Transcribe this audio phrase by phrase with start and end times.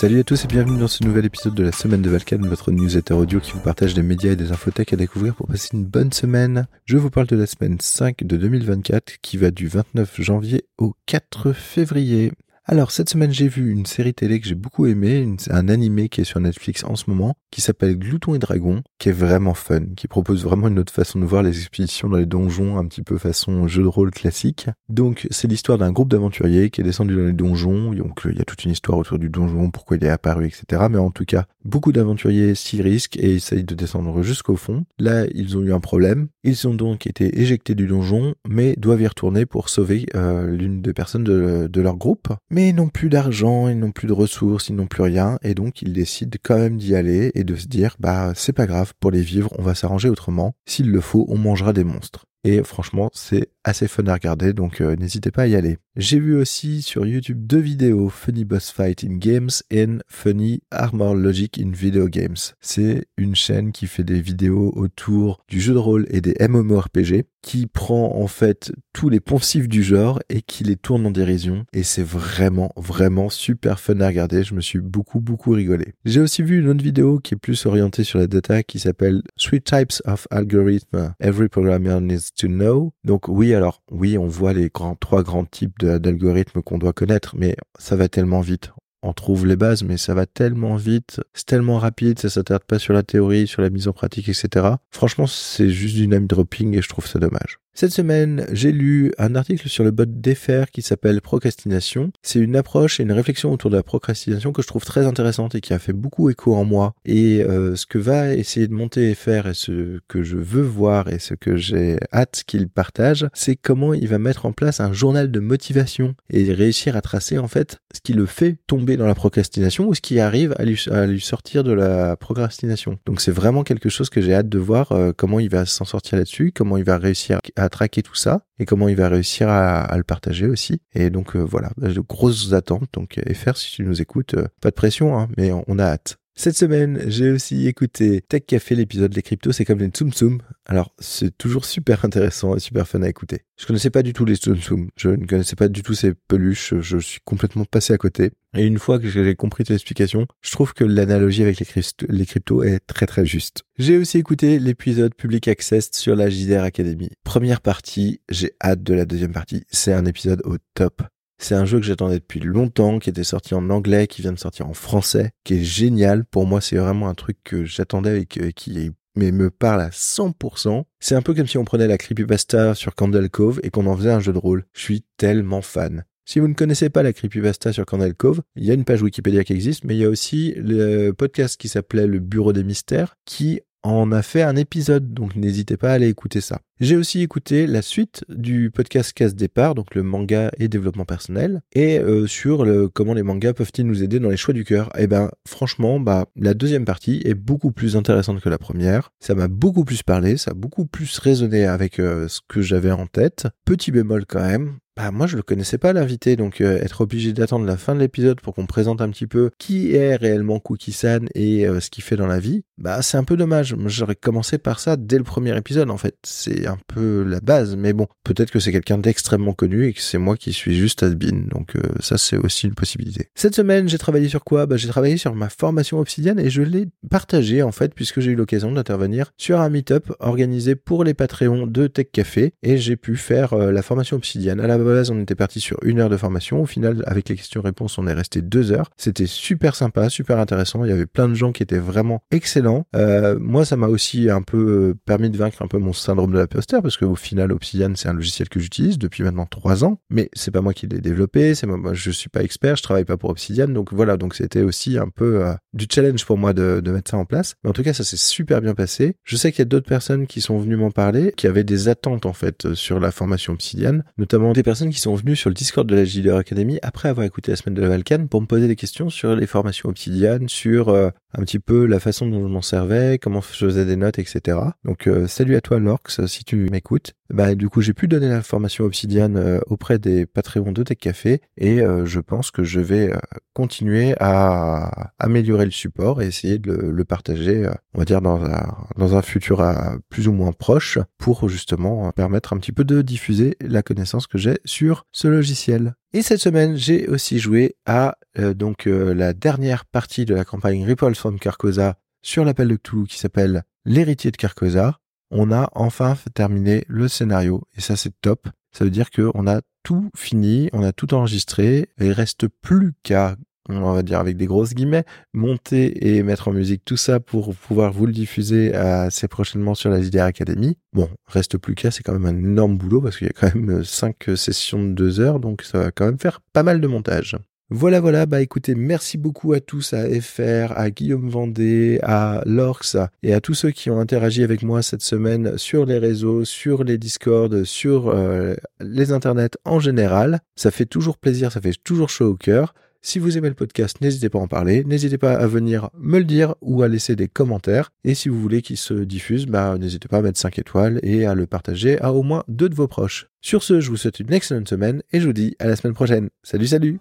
[0.00, 2.72] Salut à tous et bienvenue dans ce nouvel épisode de la semaine de Valkan, votre
[2.72, 5.84] newsletter audio qui vous partage des médias et des infothèques à découvrir pour passer une
[5.84, 6.66] bonne semaine.
[6.86, 10.94] Je vous parle de la semaine 5 de 2024 qui va du 29 janvier au
[11.04, 12.32] 4 février.
[12.72, 16.20] Alors cette semaine j'ai vu une série télé que j'ai beaucoup aimé, un animé qui
[16.20, 19.80] est sur Netflix en ce moment, qui s'appelle Glouton et Dragon, qui est vraiment fun,
[19.96, 23.02] qui propose vraiment une autre façon de voir les expéditions dans les donjons, un petit
[23.02, 24.68] peu façon jeu de rôle classique.
[24.88, 28.40] Donc c'est l'histoire d'un groupe d'aventuriers qui est descendu dans les donjons, donc il y
[28.40, 30.84] a toute une histoire autour du donjon, pourquoi il est apparu, etc.
[30.88, 34.84] Mais en tout cas, beaucoup d'aventuriers s'y risquent et essayent de descendre jusqu'au fond.
[35.00, 39.02] Là, ils ont eu un problème, ils ont donc été éjectés du donjon, mais doivent
[39.02, 42.28] y retourner pour sauver euh, l'une des personnes de, leur groupe.
[42.68, 45.82] Ils n'ont plus d'argent, ils n'ont plus de ressources, ils n'ont plus rien, et donc
[45.82, 49.10] ils décident quand même d'y aller et de se dire, bah c'est pas grave, pour
[49.10, 50.54] les vivre, on va s'arranger autrement.
[50.66, 52.26] S'il le faut, on mangera des monstres.
[52.44, 55.78] Et franchement, c'est assez fun à regarder, donc euh, n'hésitez pas à y aller.
[55.96, 61.16] J'ai vu aussi sur YouTube deux vidéos, Funny Boss Fight in Games and Funny Armor
[61.16, 62.36] Logic in Video Games.
[62.60, 67.24] C'est une chaîne qui fait des vidéos autour du jeu de rôle et des MMORPG,
[67.42, 71.64] qui prend en fait tous les poncifs du genre et qui les tourne en dérision.
[71.72, 74.44] Et c'est vraiment, vraiment super fun à regarder.
[74.44, 75.94] Je me suis beaucoup, beaucoup rigolé.
[76.04, 79.22] J'ai aussi vu une autre vidéo qui est plus orientée sur la data qui s'appelle
[79.38, 82.92] Three Types of Algorithm Every Programmer Needs to Know.
[83.04, 87.56] Donc oui, alors oui, on voit les trois grands types d'algorithmes qu'on doit connaître, mais
[87.78, 88.70] ça va tellement vite.
[89.02, 92.78] On trouve les bases, mais ça va tellement vite, c'est tellement rapide, ça s'attarde pas
[92.78, 94.66] sur la théorie, sur la mise en pratique, etc.
[94.90, 97.60] Franchement, c'est juste du name dropping et je trouve ça dommage.
[97.72, 102.10] Cette semaine, j'ai lu un article sur le bot d'Effer qui s'appelle Procrastination.
[102.20, 105.54] C'est une approche et une réflexion autour de la procrastination que je trouve très intéressante
[105.54, 106.94] et qui a fait beaucoup écho en moi.
[107.06, 111.08] Et euh, ce que va essayer de monter Effer et ce que je veux voir
[111.08, 114.92] et ce que j'ai hâte qu'il partage, c'est comment il va mettre en place un
[114.92, 119.06] journal de motivation et réussir à tracer en fait ce qui le fait tomber dans
[119.06, 122.98] la procrastination ou ce qui arrive à lui, sortir de la procrastination.
[123.04, 125.84] Donc c'est vraiment quelque chose que j'ai hâte de voir euh, comment il va s'en
[125.84, 129.50] sortir là-dessus, comment il va réussir à traquer tout ça et comment il va réussir
[129.50, 130.80] à, le partager aussi.
[130.94, 132.88] Et donc euh, voilà, de grosses attentes.
[132.94, 136.19] Donc FR, si tu nous écoutes, euh, pas de pression, hein, mais on a hâte.
[136.40, 140.40] Cette semaine, j'ai aussi écouté Tech Café, l'épisode Les cryptos, c'est comme les Tsum Tsum.
[140.64, 143.42] Alors, c'est toujours super intéressant et super fun à écouter.
[143.58, 144.88] Je connaissais pas du tout les Tsum Tsum.
[144.96, 146.72] Je ne connaissais pas du tout ces peluches.
[146.80, 148.30] Je suis complètement passé à côté.
[148.56, 152.62] Et une fois que j'ai compris tes explications, je trouve que l'analogie avec les, cryptos
[152.62, 153.64] est très très juste.
[153.78, 157.10] J'ai aussi écouté l'épisode Public Access sur la JDR Academy.
[157.22, 159.64] Première partie, j'ai hâte de la deuxième partie.
[159.70, 161.02] C'est un épisode au top.
[161.42, 164.38] C'est un jeu que j'attendais depuis longtemps, qui était sorti en anglais, qui vient de
[164.38, 166.24] sortir en français, qui est génial.
[166.26, 170.84] Pour moi, c'est vraiment un truc que j'attendais et qui me parle à 100%.
[171.00, 173.96] C'est un peu comme si on prenait la creepypasta sur Candle Cove et qu'on en
[173.96, 174.66] faisait un jeu de rôle.
[174.74, 176.04] Je suis tellement fan.
[176.26, 179.02] Si vous ne connaissez pas la creepypasta sur Candle Cove, il y a une page
[179.02, 182.62] Wikipédia qui existe, mais il y a aussi le podcast qui s'appelait Le Bureau des
[182.62, 186.60] Mystères, qui en a fait un épisode, donc n'hésitez pas à aller écouter ça.
[186.80, 191.60] J'ai aussi écouté la suite du podcast Casse Départ, donc le manga et développement personnel,
[191.74, 194.88] et euh, sur le, comment les mangas peuvent-ils nous aider dans les choix du cœur.
[194.98, 199.10] Et eh ben franchement, bah la deuxième partie est beaucoup plus intéressante que la première.
[199.20, 202.92] Ça m'a beaucoup plus parlé, ça a beaucoup plus résonné avec euh, ce que j'avais
[202.92, 203.46] en tête.
[203.66, 207.32] Petit bémol quand même, bah moi je le connaissais pas l'invité, donc euh, être obligé
[207.32, 211.28] d'attendre la fin de l'épisode pour qu'on présente un petit peu qui est réellement Cookie-san
[211.34, 213.74] et ce qu'il fait dans la vie, bah c'est un peu dommage.
[213.86, 216.16] J'aurais commencé par ça dès le premier épisode en fait.
[216.24, 220.02] C'est un peu la base, mais bon, peut-être que c'est quelqu'un d'extrêmement connu et que
[220.02, 223.28] c'est moi qui suis juste admin, donc euh, ça c'est aussi une possibilité.
[223.34, 224.66] Cette semaine, j'ai travaillé sur quoi?
[224.66, 228.32] Bah, J'ai travaillé sur ma formation Obsidian et je l'ai partagée en fait, puisque j'ai
[228.32, 232.96] eu l'occasion d'intervenir sur un meet-up organisé pour les Patreons de Tech Café et j'ai
[232.96, 234.58] pu faire euh, la formation Obsidian.
[234.58, 237.36] À la base, on était parti sur une heure de formation, au final, avec les
[237.36, 238.90] questions-réponses, on est resté deux heures.
[238.96, 242.86] C'était super sympa, super intéressant, il y avait plein de gens qui étaient vraiment excellents.
[242.94, 246.38] Euh, moi, ça m'a aussi un peu permis de vaincre un peu mon syndrome de
[246.38, 246.46] la
[246.82, 250.50] parce qu'au final Obsidian c'est un logiciel que j'utilise depuis maintenant trois ans, mais c'est
[250.50, 253.30] pas moi qui l'ai développé, c'est moi, je suis pas expert, je travaille pas pour
[253.30, 256.90] Obsidian, donc voilà, donc c'était aussi un peu euh, du challenge pour moi de, de,
[256.90, 257.54] mettre ça en place.
[257.62, 259.16] Mais en tout cas, ça s'est super bien passé.
[259.24, 261.88] Je sais qu'il y a d'autres personnes qui sont venues m'en parler, qui avaient des
[261.88, 265.54] attentes en fait sur la formation Obsidian, notamment des personnes qui sont venues sur le
[265.54, 268.46] Discord de la JDR Academy après avoir écouté la semaine de la Valkan pour me
[268.46, 272.42] poser des questions sur les formations Obsidian, sur euh, un petit peu la façon dont
[272.42, 274.58] je m'en servais, comment je faisais des notes, etc.
[274.84, 277.12] Donc euh, salut à toi Lorx si tu m'écoutes.
[277.32, 280.98] Bah, du coup, j'ai pu donner la formation Obsidian euh, auprès des Patreons de Tech
[280.98, 283.12] Café et euh, je pense que je vais
[283.52, 288.76] continuer à améliorer le support et essayer de le, partager, on va dire, dans un,
[288.96, 289.64] dans un futur
[290.08, 294.38] plus ou moins proche pour justement permettre un petit peu de diffuser la connaissance que
[294.38, 295.94] j'ai sur ce logiciel.
[296.12, 301.14] Et cette semaine, j'ai aussi joué à donc la dernière partie de la campagne Ripples
[301.14, 304.98] from Carcosa sur l'appel de Cthulhu qui s'appelle L'héritier de Carcosa.
[305.30, 308.48] On a enfin terminé le scénario et ça c'est top.
[308.72, 311.88] Ça veut dire qu'on a tout fini, on a tout enregistré.
[312.00, 313.36] Et il reste plus qu'à,
[313.68, 317.54] on va dire avec des grosses guillemets, monter et mettre en musique tout ça pour
[317.54, 320.76] pouvoir vous le diffuser assez prochainement sur la JDR Academy.
[320.92, 323.54] Bon, reste plus qu'à, c'est quand même un énorme boulot parce qu'il y a quand
[323.54, 326.86] même cinq sessions de deux heures, donc ça va quand même faire pas mal de
[326.86, 327.36] montage.
[327.72, 332.96] Voilà, voilà, bah écoutez, merci beaucoup à tous, à FR, à Guillaume Vendée, à Lorx
[333.22, 336.82] et à tous ceux qui ont interagi avec moi cette semaine sur les réseaux, sur
[336.82, 340.40] les Discord, sur euh, les internets en général.
[340.56, 342.74] Ça fait toujours plaisir, ça fait toujours chaud au cœur.
[343.02, 346.18] Si vous aimez le podcast, n'hésitez pas à en parler, n'hésitez pas à venir me
[346.18, 347.92] le dire ou à laisser des commentaires.
[348.02, 351.24] Et si vous voulez qu'il se diffuse, bah, n'hésitez pas à mettre 5 étoiles et
[351.24, 353.28] à le partager à au moins deux de vos proches.
[353.40, 355.94] Sur ce, je vous souhaite une excellente semaine et je vous dis à la semaine
[355.94, 356.30] prochaine.
[356.42, 357.00] Salut, salut